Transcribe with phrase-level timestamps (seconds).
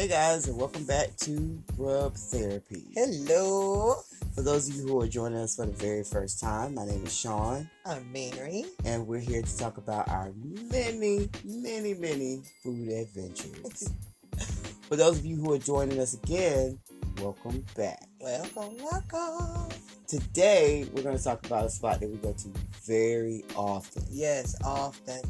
[0.00, 2.84] Hey guys, and welcome back to Rub Therapy.
[2.94, 3.96] Hello,
[4.34, 7.04] For those of you who are joining us for the very first time, my name
[7.04, 8.64] is Sean, I'm Mary.
[8.86, 10.32] and we're here to talk about our
[10.72, 13.90] many, many, many food adventures.
[14.88, 16.78] For those of you who are joining us again,
[17.20, 18.08] welcome back.
[18.20, 19.68] Welcome, welcome.
[20.06, 22.48] Today, we're going to talk about a spot that we go to
[22.86, 24.04] very often.
[24.08, 25.20] Yes, often.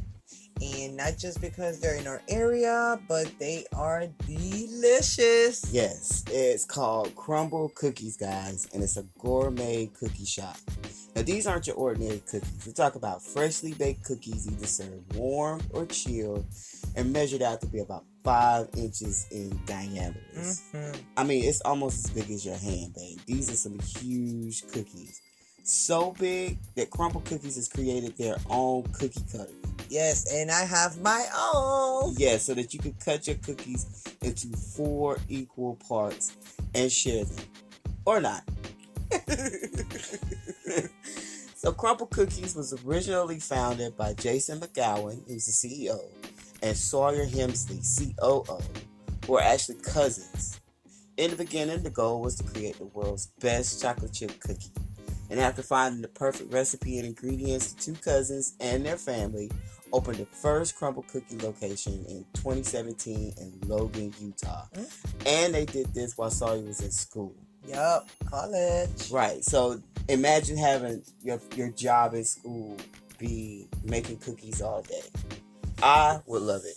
[0.62, 5.64] And not just because they're in our area, but they are delicious.
[5.72, 10.56] Yes, it's called Crumbl Cookies, guys, and it's a gourmet cookie shop.
[11.16, 12.66] Now, these aren't your ordinary cookies.
[12.66, 16.44] We talk about freshly baked cookies, either served warm or chilled,
[16.94, 20.20] and measured out to be about five inches in diameter.
[20.72, 23.18] hmm I mean, it's almost as big as your hand, babe.
[23.26, 25.20] These are some huge cookies.
[25.72, 29.46] So big that Crumbl Cookies has created their own cookie cutter.
[29.88, 32.16] Yes, and I have my own.
[32.18, 36.36] Yeah, so that you can cut your cookies into four equal parts
[36.74, 37.44] and share them.
[38.04, 38.42] Or not.
[41.54, 46.00] so Crumbl Cookies was originally founded by Jason McGowan, who's the CEO,
[46.64, 47.78] and Sawyer Hemsley,
[48.18, 48.60] COO,
[49.24, 50.60] who are actually cousins.
[51.16, 54.72] In the beginning, the goal was to create the world's best chocolate chip cookie.
[55.30, 59.50] And after finding the perfect recipe and ingredients, the two cousins and their family
[59.92, 64.66] opened the first Crumbl cookie location in 2017 in Logan, Utah.
[64.74, 64.90] Mm.
[65.26, 67.34] And they did this while Sawyer was in school.
[67.66, 69.10] Yup, college.
[69.10, 69.44] Right.
[69.44, 72.76] So imagine having your your job in school
[73.18, 75.02] be making cookies all day.
[75.82, 76.76] I would love it.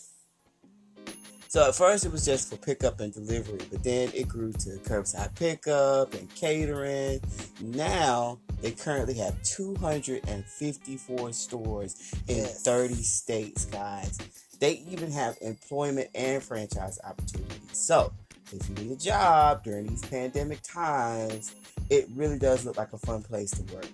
[1.54, 4.70] So at first it was just for pickup and delivery, but then it grew to
[4.80, 7.22] curbside pickup and catering.
[7.62, 12.64] Now they currently have 254 stores in Yes.
[12.64, 14.18] 30 states, guys.
[14.60, 17.60] They even have employment and franchise opportunities.
[17.72, 18.12] So
[18.52, 21.54] if you need a job during these pandemic times,
[21.92, 23.90] it really does look like a fun place to work.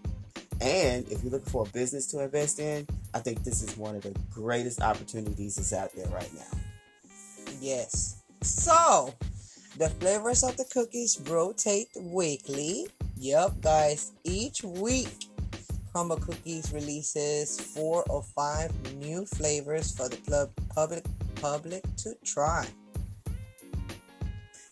[0.62, 3.98] And if you're looking for a business to invest in, I think this is one
[3.98, 6.69] of the greatest opportunities that's out there right now.
[7.60, 8.24] Yes.
[8.42, 9.14] So,
[9.78, 12.88] the flavors of the cookies rotate weekly.
[13.18, 14.14] Yep, guys.
[14.24, 15.10] Each week,
[15.94, 21.04] Crumbl Cookies releases four or five new flavors for the pub- public
[21.36, 22.66] public to try.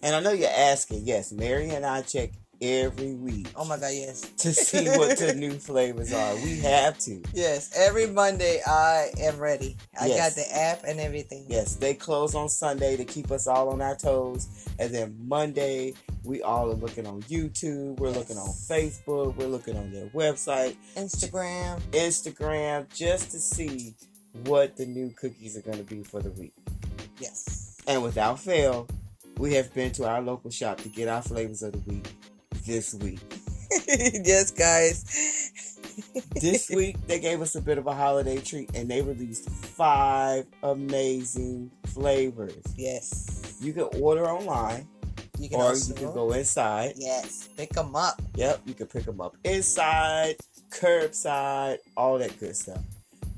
[0.02, 2.32] And I know you're asking, yes, Mary and I check
[2.62, 4.22] every week Oh my god, yes.
[4.38, 6.36] to see what the new flavors are.
[6.36, 7.22] We have to.
[7.34, 9.78] Yes, every Monday I am ready.
[10.00, 10.36] I Yes.
[10.36, 11.46] got the app and everything.
[11.50, 14.48] Yes, they close on Sunday to keep us all on our toes.
[14.80, 18.00] And then Monday, we all are looking on YouTube.
[18.00, 19.36] We're looking on Facebook.
[19.38, 21.80] We're looking on their website, Instagram.
[21.92, 23.96] Instagram, just to see
[24.46, 26.54] what the new cookies are going to be for the week.
[27.20, 27.78] Yes.
[27.88, 28.88] And without fail,
[29.38, 32.08] we have been to our local shop to get our flavors of the week
[32.68, 33.20] this week.
[33.88, 35.52] yes, guys.
[36.40, 40.46] This week, they gave us a bit of a holiday treat and they released five
[40.64, 42.62] amazing flavors.
[42.76, 43.58] Yes.
[43.62, 44.88] You can order online
[45.40, 46.94] You can or also you can go inside.
[46.98, 48.22] Yes, pick them up.
[48.36, 50.36] Yep, you can pick them up inside,
[50.70, 52.84] curbside, all that good stuff.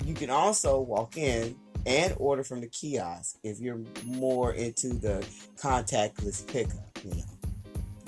[0.05, 5.25] You can also walk in and order from the kiosk if you're more into the
[5.57, 7.23] contactless pickup, you know.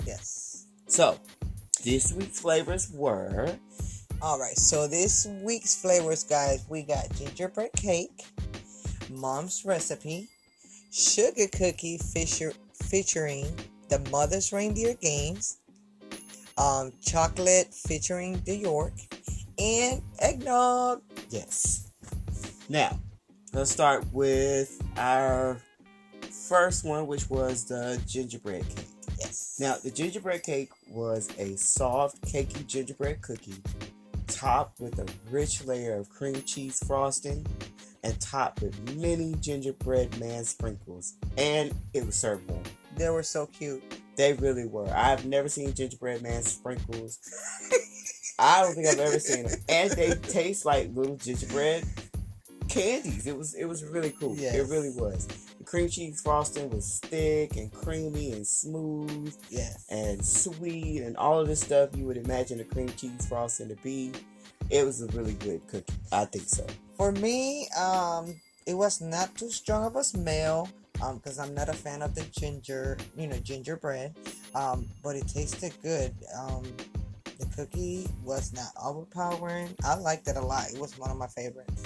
[0.06, 0.51] Yes.
[0.92, 1.18] So,
[1.82, 3.56] this week's flavors were
[4.20, 4.58] All right.
[4.58, 8.26] So this week's flavors, guys, we got gingerbread cake,
[9.08, 10.28] mom's recipe,
[10.90, 13.46] sugar cookie featuring
[13.88, 15.56] the mother's reindeer games,
[16.58, 18.92] um, chocolate featuring the York,
[19.58, 21.00] and eggnog.
[21.30, 21.90] yes.
[22.68, 23.00] Now,
[23.54, 25.56] let's start with our
[26.50, 28.91] first one, which was the gingerbread cake.
[29.58, 29.60] Yes.
[29.60, 33.54] Now, the gingerbread cake was a soft, cakey gingerbread cookie
[34.26, 37.46] topped with a rich layer of cream cheese frosting
[38.02, 41.14] and topped with many gingerbread man sprinkles.
[41.36, 42.62] And it was served warm.
[42.96, 43.82] they were so cute.
[44.16, 44.88] They really were.
[44.94, 47.18] I've never seen gingerbread man sprinkles.
[48.38, 49.58] I don't think I've ever seen them.
[49.68, 51.84] And they taste like little gingerbread
[52.68, 53.26] candies.
[53.26, 54.34] It was it was really cool.
[54.38, 55.28] It really was.
[55.72, 59.86] Cream cheese frosting was thick and creamy and smooth Yes.
[59.88, 63.76] and sweet and all of the stuff you would imagine a cream cheese frosting to
[63.76, 64.12] be.
[64.68, 65.94] It was a really good cookie.
[66.12, 66.66] I think so.
[66.98, 70.68] For me, um, it was not too strong of a smell.
[71.02, 74.14] Um, because I'm not a fan of the ginger, you know, gingerbread.
[74.54, 76.14] Um, but it tasted good.
[76.38, 76.64] Um,
[77.38, 79.74] the cookie was not overpowering.
[79.82, 80.70] I liked it a lot.
[80.70, 81.82] It was one of my favorites.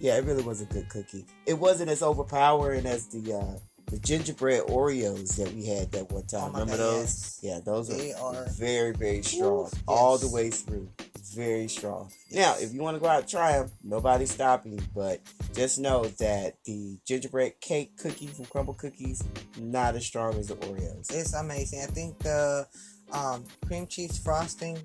[0.00, 1.26] Yeah, it really was a good cookie.
[1.46, 3.58] It wasn't as overpowering as the uh,
[3.90, 6.50] the gingerbread Oreos that we had that one time.
[6.54, 7.02] Oh Remember God, those?
[7.02, 7.38] yes.
[7.42, 9.66] Yeah, those They are, very, very strong.
[9.66, 10.88] Oof, All the way through.
[11.34, 12.10] Very strong.
[12.28, 12.58] Yes.
[12.60, 14.80] Now, if you want to go out and try them, nobody's stopping you.
[14.94, 15.20] But
[15.54, 19.22] just know that the gingerbread cake cookie from Crumbl Cookies,
[19.58, 21.12] not as strong as the Oreos.
[21.12, 21.82] It's amazing.
[21.82, 22.66] I think the
[23.12, 24.78] um, cream cheese frosting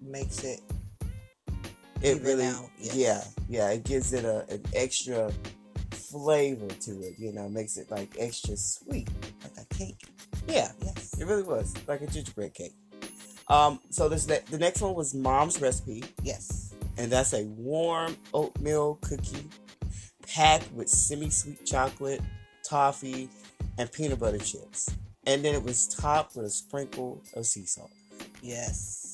[0.00, 0.60] makes it.
[2.02, 2.94] It really, out, yes.
[2.96, 5.30] yeah, yeah, it gives it a, an extra
[5.92, 7.14] flavor to it.
[7.18, 9.08] You know, makes it like extra sweet.
[9.42, 10.06] like a cake.
[10.48, 11.18] Yeah, Yes.
[11.20, 12.74] it really was like a gingerbread cake.
[13.48, 16.72] Um, so this the next one was Mom's recipe, Yes.
[16.96, 19.48] and that's a warm oatmeal cookie
[20.26, 22.20] packed with semi-sweet chocolate,
[22.62, 23.28] toffee,
[23.78, 24.88] and peanut butter chips.
[25.26, 27.90] And then it was topped with a sprinkle of sea salt.
[28.42, 29.09] Yes.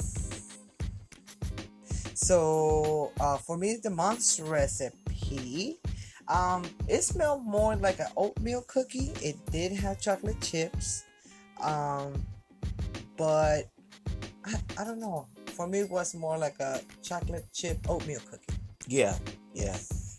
[2.27, 5.79] So uh, for me, the mom's recipe,
[6.27, 9.13] um, it smelled more like an oatmeal cookie.
[9.23, 11.05] It did have chocolate chips,
[11.63, 12.27] um,
[13.17, 13.71] but
[14.45, 15.29] I, I don't know.
[15.55, 18.59] For me, it was more like a chocolate chip oatmeal cookie.
[18.89, 19.17] Yeah,
[19.55, 19.77] yeah.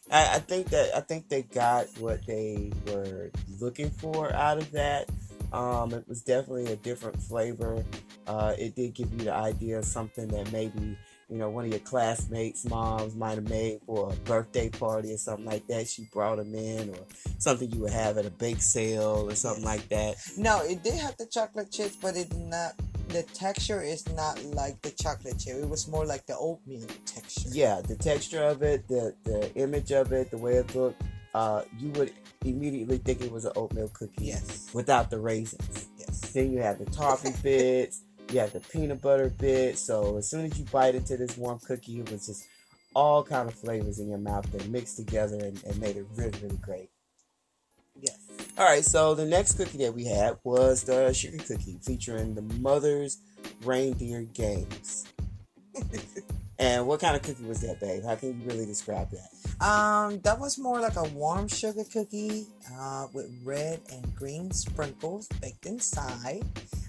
[0.09, 4.71] I, I think that I think they got what they were looking for out of
[4.71, 5.09] that.
[5.51, 7.83] Um, it was definitely a different flavor.
[8.27, 10.97] Uh, it did give you the idea of something that maybe
[11.29, 15.17] you know one of your classmates' moms might have made for a birthday party or
[15.17, 15.87] something like that.
[15.87, 17.05] She brought them in, or
[17.39, 20.15] something you would have at a bake sale or something like that.
[20.37, 22.73] No, it did have the chocolate chips, but it did not.
[23.09, 25.55] The texture is not like the chocolate chip.
[25.55, 27.49] It was more like the oatmeal texture.
[27.51, 31.01] Yeah, the texture of it, the the image of it, the way it looked,
[31.33, 32.11] uh, you would
[32.45, 34.69] immediately think it was an oatmeal cookie Yes.
[34.73, 35.87] without the raisins.
[35.97, 36.19] Yes.
[36.31, 38.01] Then you have the toffee bits,
[38.31, 39.77] you have the peanut butter bit.
[39.77, 42.47] So as soon as you bite into this warm cookie, it was just
[42.95, 46.37] all kind of flavors in your mouth that mixed together and, and made it really,
[46.41, 46.89] really great.
[47.99, 48.17] Yes.
[48.57, 52.41] All right, so the next cookie that we had was the sugar cookie featuring the
[52.41, 53.19] Mother's
[53.63, 55.05] Reindeer Games.
[56.59, 58.03] and what kind of cookie was that, babe?
[58.03, 59.65] How can you really describe that?
[59.65, 62.45] Um, that was more like a warm sugar cookie
[62.79, 66.43] uh, with red and green sprinkles baked inside,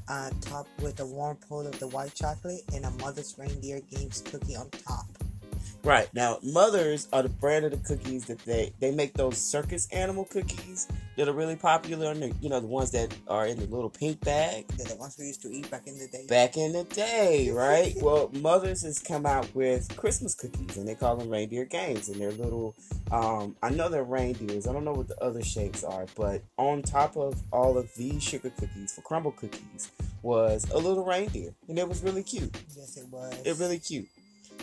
[0.08, 4.22] uh, topped with a warm pull of the white chocolate and a Mother's Reindeer Games
[4.22, 5.06] cookie on top.
[5.88, 9.88] Right now, Mothers are the brand of the cookies that they they make those circus
[9.90, 10.86] animal cookies
[11.16, 12.10] that are really popular.
[12.10, 14.68] And you know the ones that are in the little pink bag.
[14.76, 16.26] They're the ones we used to eat back in the day.
[16.28, 17.94] Back in the day, right?
[18.02, 22.10] well, Mothers has come out with Christmas cookies, and they call them reindeer games.
[22.10, 22.74] And they're little.
[23.10, 24.66] Um, I know they're reindeers.
[24.66, 28.22] I don't know what the other shapes are, but on top of all of these
[28.22, 32.54] sugar cookies for Crumbl cookies was a little reindeer, and it was really cute.
[32.76, 33.40] Yes, it was.
[33.46, 34.06] It really cute.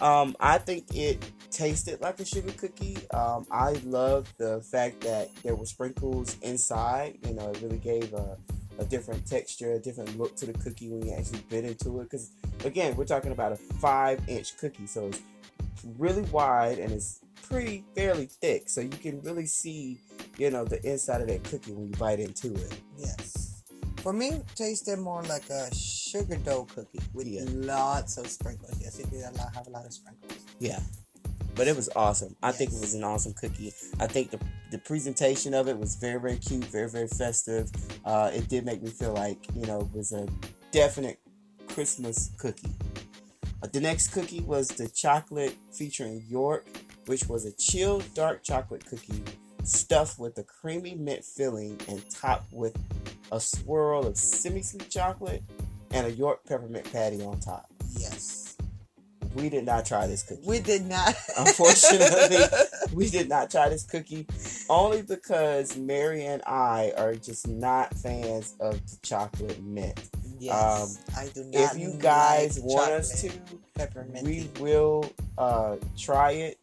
[0.01, 2.97] Um, I think it tasted like a sugar cookie.
[3.13, 7.18] Um, I love the fact that there were sprinkles inside.
[7.25, 8.38] You know, it really gave a,
[8.77, 12.03] a different texture, a different look to the cookie when you actually bit into it.
[12.03, 12.31] Because
[12.65, 15.21] again, we're talking about a five-inch cookie, so it's
[15.97, 20.00] really wide and it's pretty fairly thick, so you can really see,
[20.38, 22.74] you know, the inside of that cookie when you bite into it.
[22.97, 23.55] Yes.
[24.06, 27.42] For me, it tasted more like a sugar dough cookie with Yeah.
[27.47, 28.78] lots of sprinkles.
[28.80, 30.31] Yes, it did a lot, have a lot of sprinkles.
[30.59, 30.80] Yeah.
[31.56, 32.35] But it was awesome.
[32.44, 33.74] I think it was an awesome cookie.
[34.00, 37.71] I think the, the presentation of it was very, very cute, very, very festive.
[38.06, 40.28] Uh, it did make me feel like, you know, it was a
[40.69, 41.19] definite
[41.68, 42.76] Christmas cookie.
[43.64, 46.68] Uh, the next cookie was the chocolate featuring York,
[47.07, 49.24] which was a chilled dark chocolate cookie
[49.64, 52.78] stuffed with a creamy mint filling and topped with
[53.31, 55.44] a swirl of semi sweet chocolate
[55.91, 57.65] and a York peppermint patty on top.
[57.97, 58.57] Yes.
[59.35, 60.41] We did not try this cookie.
[60.45, 61.13] We did not.
[61.37, 62.37] Unfortunately,
[62.94, 64.25] we did not try this cookie
[64.69, 69.99] only because Mary and I are just not fans of the chocolate mint.
[70.39, 71.03] yes.
[71.17, 71.75] I do not.
[71.75, 73.31] If you guys like want us to,
[73.75, 74.25] peppermint.
[74.25, 76.57] we will uh, try it,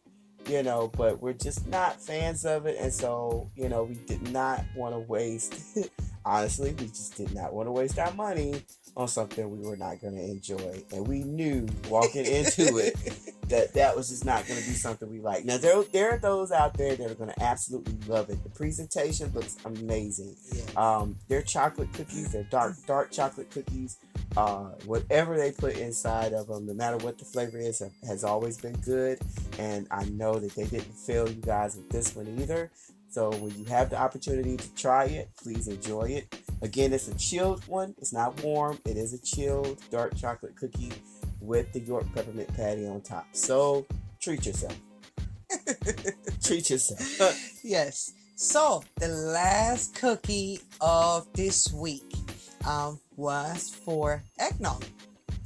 [0.47, 2.77] you know, but we're just not fans of it.
[2.79, 5.77] And so, you know, we did not want to waste,
[6.25, 8.63] honestly, we just did not want to waste our money
[8.95, 10.83] on something we were not going to enjoy.
[10.91, 12.95] And we knew walking into it
[13.49, 15.45] that that was just not going to be something we like.
[15.45, 18.43] Now there there are those out there that are going to absolutely love it.
[18.43, 20.35] The presentation looks amazing.
[20.53, 20.63] Yeah.
[20.75, 22.31] Um, they're chocolate cookies.
[22.31, 23.97] They're dark dark chocolate cookies.
[24.35, 28.23] Uh, whatever they put inside of them, no matter what the flavor is, have- has
[28.23, 29.19] always been good.
[29.59, 32.71] And I know that they didn't fail you guys with this one either.
[33.13, 36.35] So when you have the opportunity to try it, please enjoy it.
[36.63, 37.93] Again, it's a chilled one.
[37.99, 38.79] It's not warm.
[38.85, 40.91] It is a chilled dark chocolate cookie
[41.39, 43.27] with the York peppermint patty on top.
[43.33, 43.85] So
[44.19, 44.75] treat yourself.
[46.43, 47.59] treat yourself.
[47.63, 48.13] yes.
[48.33, 52.15] So the last cookie of this week
[52.65, 54.85] um, was for eggnog.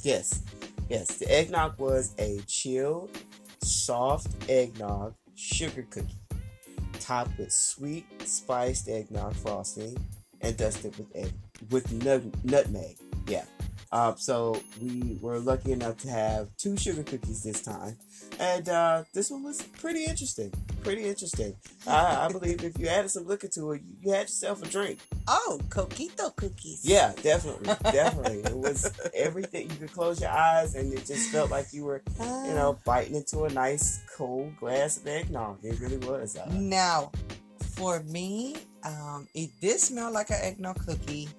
[0.03, 0.41] Yes,
[0.89, 1.17] yes.
[1.17, 3.09] The eggnog was a chilled,
[3.61, 6.15] soft eggnog sugar cookie,
[7.07, 9.97] topped with sweet spiced eggnog frosting
[10.41, 11.31] and dusted with egg
[11.71, 12.97] with nut- nutmeg.
[13.27, 13.45] Yeah.
[13.91, 17.97] Um, so we were lucky enough to have two sugar cookies this time,
[18.39, 20.53] and uh, this one was pretty interesting.
[20.83, 21.55] Pretty interesting.
[21.87, 24.67] I, I believe if you added some liquor to it, you, you had yourself a
[24.67, 24.99] drink.
[25.27, 26.81] Oh, coquito cookies.
[26.83, 28.39] Yeah, definitely, definitely.
[28.39, 29.69] It was everything.
[29.69, 33.15] You could close your eyes, and it just felt like you were, you know, biting
[33.15, 35.63] into a nice cold glass of eggnog.
[35.63, 36.37] It really was.
[36.37, 37.11] Uh, Now,
[37.75, 41.29] for me, um, it did smell like an eggnog cookie,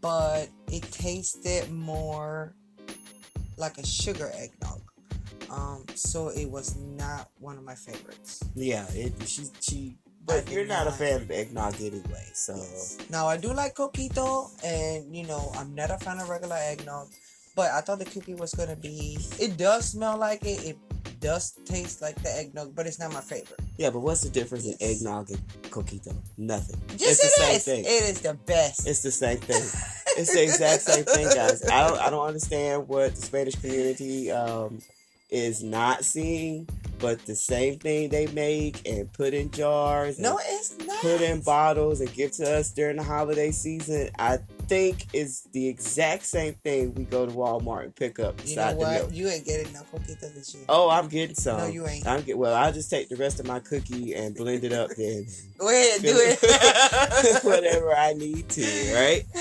[0.00, 2.54] but it tasted more
[3.56, 4.80] like a sugar eggnog.
[5.50, 8.42] Um, so it was not one of my favorites.
[8.54, 9.12] yeah, it.
[9.26, 9.96] She she.
[10.26, 12.54] But you're not a fan of eggnog anyway, so
[13.08, 17.08] Now I do like coquito, and you know I'm not a fan of regular eggnog,
[17.56, 19.16] but I thought the cookie was gonna be.
[19.40, 20.76] It does smell like it.
[20.76, 20.76] It
[21.20, 23.60] does taste like the eggnog, but it's not my favorite.
[23.76, 23.90] yeah.
[23.90, 25.38] But what's the difference in eggnog and
[25.70, 26.14] coquito?
[26.36, 26.80] Nothing.
[26.94, 27.64] It's the it same is.
[27.64, 27.84] thing.
[27.84, 28.86] It is the best.
[28.86, 29.62] It's the same thing.
[30.16, 31.64] It's the exact same thing, guys.
[31.68, 34.80] I don't I don't understand what the Spanish community um
[35.30, 36.66] is not seeing,
[36.98, 40.98] but the same thing they make and put in jars and no, it's not.
[41.02, 45.66] put in bottles and give to us during the holiday season, I think is the
[45.68, 49.02] exact same thing we go to Walmart and pick up You know the milk.
[49.04, 49.12] what?
[49.14, 50.64] You ain't getting no coquito this year.
[50.68, 51.58] Oh, I'm getting some.
[51.58, 52.06] No, you ain't.
[52.06, 52.54] I'm get well.
[52.54, 55.26] I'll just take the rest of my cookie and blend it up then.
[55.58, 57.44] Go ahead, do it.
[57.44, 59.24] Whatever I need to, right?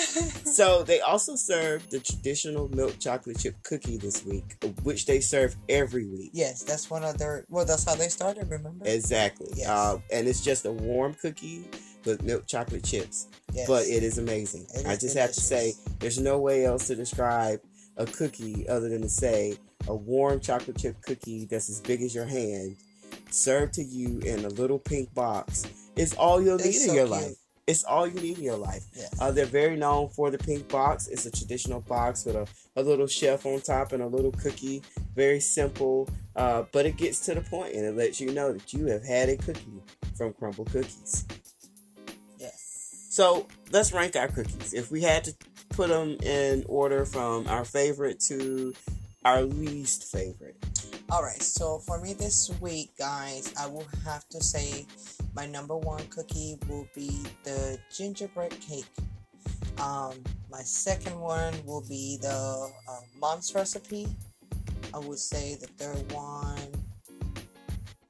[0.48, 5.56] So they also serve the traditional milk chocolate chip cookie this week, which they serve
[5.70, 6.32] every week.
[6.34, 7.46] Yes, that's one of their.
[7.50, 8.50] Well, that's how they started.
[8.50, 8.84] Remember?
[8.86, 9.50] Exactly.
[9.56, 9.68] Yes.
[9.68, 11.66] Uh, and it's just a warm cookie
[12.08, 13.28] with milk chocolate chips.
[13.54, 13.68] Yes.
[13.68, 14.66] But it is amazing.
[14.74, 17.60] It I is just have to say, there's no way else to describe
[17.98, 22.14] a cookie other than to say a warm chocolate chip cookie that's as big as
[22.16, 22.78] your hand,
[23.30, 27.10] served to you in a little pink box, is all you'll need in your cute.
[27.10, 27.36] life.
[27.66, 28.86] It's all you need in your life.
[28.96, 29.14] Yes.
[29.20, 31.08] Uh, they're very known for the pink box.
[31.08, 32.48] It's a traditional box with a,
[32.78, 34.82] a little chef on top and a little cookie.
[35.16, 38.74] Very simple, uh, but it gets to the point and it lets you know that
[38.74, 39.82] you have had a cookie
[40.18, 41.26] from Crumbl Cookies.
[43.18, 44.76] So let's rank our cookies.
[44.76, 45.34] If we had to
[45.70, 48.76] put them in order from our favorite to
[49.26, 50.56] our least favorite.
[51.10, 51.42] All right.
[51.42, 54.86] So for me this week, guys, I will have to say
[55.34, 57.10] my number one cookie will be
[57.44, 58.86] the gingerbread cake.
[59.80, 60.14] Um,
[60.52, 64.08] my second one will be the uh, mom's recipe.
[64.94, 66.60] I would say the third one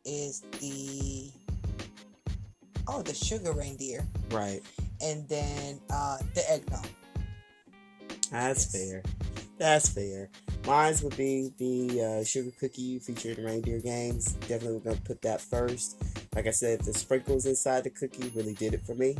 [0.04, 1.32] is the
[2.90, 4.62] oh the sugar reindeer, Right.
[5.01, 6.86] And then uh, the eggnog.
[8.32, 8.89] That's Yes.
[8.89, 9.04] fair.
[9.58, 10.30] That's fair.
[10.66, 14.34] Mine's would be the uh, sugar cookie featuring reindeer games.
[14.48, 15.96] Definitely gonna put that first.
[16.36, 19.16] Like I said, the sprinkles inside the cookie really did it for me.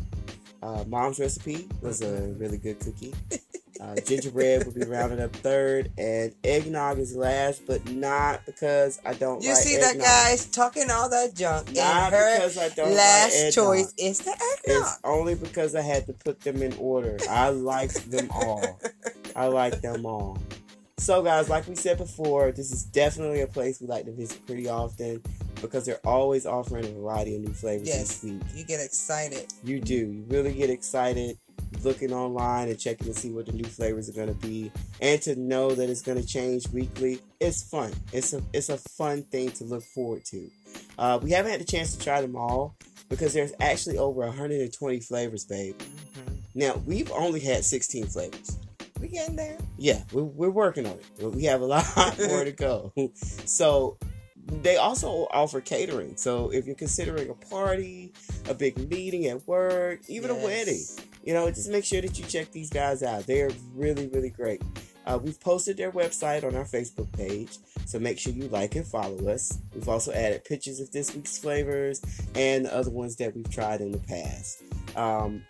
[0.62, 3.13] Uh, Mom's recipe was a really good cookie.
[3.79, 9.13] Uh, gingerbread would be rounded up third, and eggnog is last, but not because I
[9.13, 9.41] don't.
[9.43, 13.43] You like see that, guys talking all that junk, Not because I don't last like
[13.48, 13.53] eggnog.
[13.53, 14.84] choice is the eggnog.
[14.88, 17.17] It's only because I had to put them in order.
[17.29, 18.79] I like them all.
[19.36, 20.38] I like them all.
[21.00, 24.43] So, guys, like we said before, this is definitely a place we like to visit
[24.48, 25.22] pretty often
[25.62, 28.24] because they're always offering a variety of new flavors Yes.
[28.24, 28.41] each week.
[28.55, 29.46] You get excited.
[29.63, 29.93] You do.
[29.96, 31.38] You really get excited
[31.83, 34.71] looking online and checking to see what the new flavors are going to be
[35.01, 37.19] and to know that it's going to change weekly.
[37.39, 37.93] It's fun.
[38.12, 40.50] It's a it's a fun thing to look forward to.
[40.97, 42.75] Uh, we haven't had the chance to try them all
[43.09, 45.79] because there's actually over 120 flavors, babe.
[46.55, 48.57] Now, we've only had 16 flavors.
[49.00, 49.57] We getting there.
[49.77, 51.24] Yeah, we're, we're working on it.
[51.24, 51.86] We have a lot
[52.27, 52.91] more to go.
[53.45, 53.97] So,
[54.47, 56.15] they also offer catering.
[56.15, 58.13] So, if you're considering a party,
[58.49, 60.83] a big meeting at work, even a wedding,
[61.23, 63.27] you know, just make sure that you check these guys out.
[63.27, 64.61] They're really, really great.
[65.05, 68.85] Uh, we've posted their website on our Facebook page, so make sure you like and
[68.85, 69.57] follow us.
[69.73, 72.01] We've also added pictures of this week's flavors
[72.35, 74.63] and the other ones that we've tried in the past.
[74.97, 75.43] Um,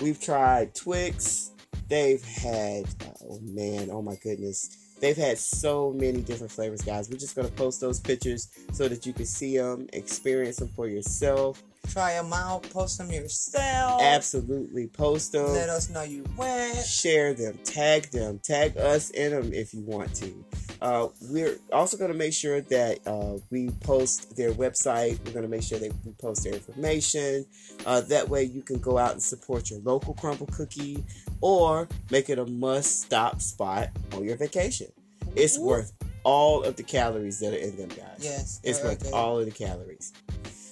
[0.00, 1.52] we've tried Twix.
[1.88, 2.84] They've had,
[3.24, 4.76] oh man, oh my goodness.
[5.02, 7.10] They've had so many different flavors, guys.
[7.10, 10.68] We're just going to post those pictures so that you can see them, experience them
[10.68, 11.60] for yourself.
[11.92, 12.62] Try them out.
[12.70, 14.00] Post them yourself.
[14.00, 14.86] Absolutely.
[14.86, 15.52] Post them.
[15.52, 16.78] Let us know you went.
[16.86, 17.58] Share them.
[17.64, 18.38] Tag them.
[18.38, 20.44] Tag us in them if you want to.
[20.80, 25.18] Uh, we're also going to make sure that uh, we post their website.
[25.26, 27.44] We're going to make sure that we post their information.
[27.84, 31.04] Uh, that way you can go out and support your local Crumbl cookie
[31.42, 34.88] or make it a must stop spot on your vacation.
[35.36, 35.66] It's Ooh.
[35.66, 35.92] worth
[36.24, 38.18] all of the calories that are in them, guys.
[38.20, 38.60] Yes.
[38.64, 39.12] It's worth good.
[39.12, 40.12] all of the calories.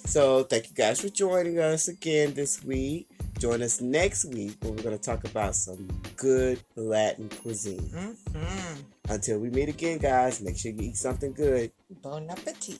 [0.05, 3.07] So thank you guys for joining us again this week.
[3.39, 7.79] Join us next week when we're going to talk about some good Latin cuisine.
[7.79, 8.81] Mm-hmm.
[9.09, 11.71] Until we meet again, guys, make sure you eat something good.
[12.01, 12.79] Bon appetit.